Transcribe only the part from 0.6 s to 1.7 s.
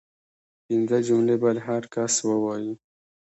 پنځه جملې باید